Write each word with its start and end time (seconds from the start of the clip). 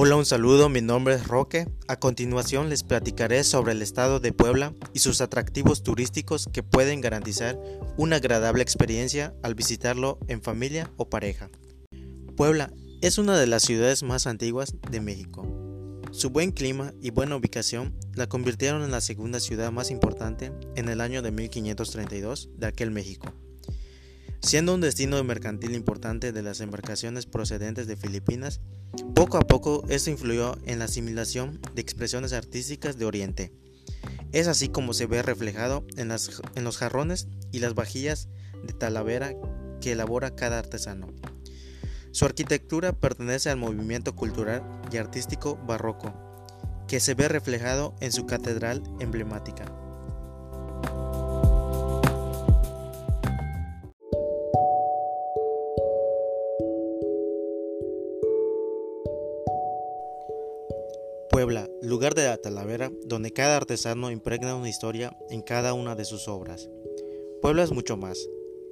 Hola, 0.00 0.14
un 0.14 0.24
saludo, 0.24 0.68
mi 0.68 0.80
nombre 0.80 1.14
es 1.14 1.26
Roque. 1.26 1.66
A 1.88 1.98
continuación 1.98 2.68
les 2.68 2.84
platicaré 2.84 3.42
sobre 3.42 3.72
el 3.72 3.82
estado 3.82 4.20
de 4.20 4.32
Puebla 4.32 4.72
y 4.94 5.00
sus 5.00 5.20
atractivos 5.20 5.82
turísticos 5.82 6.48
que 6.52 6.62
pueden 6.62 7.00
garantizar 7.00 7.58
una 7.96 8.14
agradable 8.14 8.62
experiencia 8.62 9.34
al 9.42 9.56
visitarlo 9.56 10.20
en 10.28 10.40
familia 10.40 10.88
o 10.98 11.10
pareja. 11.10 11.50
Puebla 12.36 12.72
es 13.00 13.18
una 13.18 13.36
de 13.36 13.48
las 13.48 13.64
ciudades 13.64 14.04
más 14.04 14.28
antiguas 14.28 14.72
de 14.88 15.00
México. 15.00 15.44
Su 16.12 16.30
buen 16.30 16.52
clima 16.52 16.94
y 17.02 17.10
buena 17.10 17.34
ubicación 17.34 17.92
la 18.14 18.28
convirtieron 18.28 18.84
en 18.84 18.92
la 18.92 19.00
segunda 19.00 19.40
ciudad 19.40 19.72
más 19.72 19.90
importante 19.90 20.52
en 20.76 20.88
el 20.88 21.00
año 21.00 21.22
de 21.22 21.32
1532 21.32 22.50
de 22.56 22.66
aquel 22.68 22.92
México. 22.92 23.34
Siendo 24.40 24.74
un 24.74 24.80
destino 24.80 25.22
mercantil 25.24 25.74
importante 25.74 26.32
de 26.32 26.42
las 26.42 26.60
embarcaciones 26.60 27.26
procedentes 27.26 27.86
de 27.86 27.96
Filipinas, 27.96 28.60
poco 29.14 29.36
a 29.36 29.40
poco 29.40 29.84
esto 29.88 30.10
influyó 30.10 30.56
en 30.64 30.78
la 30.78 30.86
asimilación 30.86 31.60
de 31.74 31.82
expresiones 31.82 32.32
artísticas 32.32 32.98
de 32.98 33.04
Oriente. 33.04 33.52
Es 34.32 34.46
así 34.46 34.68
como 34.68 34.94
se 34.94 35.06
ve 35.06 35.22
reflejado 35.22 35.84
en, 35.96 36.12
en 36.54 36.64
los 36.64 36.76
jarrones 36.76 37.26
y 37.50 37.58
las 37.58 37.74
vajillas 37.74 38.28
de 38.64 38.72
talavera 38.72 39.34
que 39.80 39.92
elabora 39.92 40.34
cada 40.34 40.58
artesano. 40.58 41.08
Su 42.12 42.24
arquitectura 42.24 42.92
pertenece 42.92 43.50
al 43.50 43.58
movimiento 43.58 44.14
cultural 44.14 44.62
y 44.90 44.96
artístico 44.96 45.56
barroco, 45.66 46.14
que 46.86 47.00
se 47.00 47.14
ve 47.14 47.28
reflejado 47.28 47.94
en 48.00 48.12
su 48.12 48.26
catedral 48.26 48.82
emblemática. 49.00 49.66
Puebla, 61.38 61.70
lugar 61.82 62.16
de 62.16 62.24
la 62.24 62.36
Talavera, 62.36 62.90
donde 63.04 63.32
cada 63.32 63.56
artesano 63.56 64.10
impregna 64.10 64.56
una 64.56 64.68
historia 64.68 65.16
en 65.30 65.40
cada 65.40 65.72
una 65.72 65.94
de 65.94 66.04
sus 66.04 66.26
obras. 66.26 66.68
Puebla 67.40 67.62
es 67.62 67.70
mucho 67.70 67.96
más, 67.96 68.18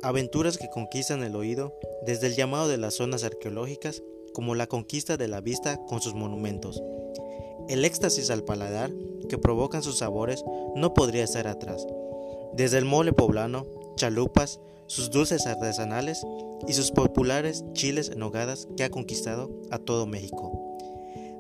aventuras 0.03 0.59
que 0.59 0.69
conquistan 0.69 1.23
el 1.23 1.37
oído, 1.37 1.73
desde 2.05 2.27
el 2.27 2.35
llamado 2.35 2.67
de 2.67 2.77
las 2.77 2.95
zonas 2.95 3.23
arqueológicas 3.23 4.03
como 4.33 4.57
la 4.57 4.67
conquista 4.67 5.17
de 5.17 5.29
la 5.29 5.41
vista 5.41 5.79
con 5.87 6.01
sus 6.01 6.15
monumentos. 6.15 6.83
El 7.69 7.85
éxtasis 7.85 8.31
al 8.31 8.43
paladar 8.43 8.91
que 9.29 9.39
provocan 9.39 9.85
sus 9.85 9.99
sabores 9.99 10.43
no 10.75 10.93
podría 10.93 11.23
estar 11.23 11.47
atrás. 11.47 11.87
Desde 12.53 12.79
el 12.79 12.85
mole 12.85 13.13
poblano, 13.13 13.65
chalupas, 13.95 14.59
sus 14.89 15.13
dulces 15.13 15.47
artesanales 15.47 16.21
y 16.67 16.73
sus 16.73 16.91
populares 16.91 17.65
chiles 17.75 18.09
en 18.09 18.25
hogadas 18.25 18.67
que 18.77 18.83
ha 18.83 18.91
conquistado 18.91 19.53
a 19.71 19.79
todo 19.79 20.07
México 20.07 20.66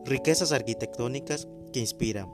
riquezas 0.06 0.52
arquitectónicas 0.52 1.48
que 1.72 1.80
inspiran. 1.80 2.30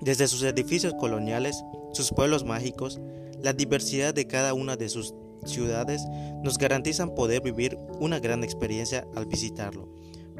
Desde 0.00 0.28
sus 0.28 0.42
edificios 0.42 0.94
coloniales, 0.94 1.62
sus 1.92 2.10
pueblos 2.10 2.44
mágicos, 2.44 3.00
la 3.42 3.52
diversidad 3.52 4.14
de 4.14 4.26
cada 4.26 4.54
una 4.54 4.76
de 4.76 4.88
sus 4.88 5.14
ciudades 5.44 6.02
nos 6.42 6.58
garantizan 6.58 7.14
poder 7.14 7.42
vivir 7.42 7.78
una 7.98 8.18
gran 8.18 8.44
experiencia 8.44 9.06
al 9.14 9.26
visitarlo. 9.26 9.88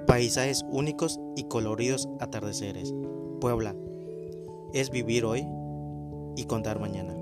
Paisajes 0.06 0.64
únicos 0.70 1.20
y 1.36 1.44
coloridos 1.44 2.08
atardeceres. 2.20 2.94
Puebla 3.40 3.74
es 4.72 4.90
vivir 4.90 5.24
hoy 5.24 5.46
y 6.36 6.44
contar 6.44 6.80
mañana. 6.80 7.19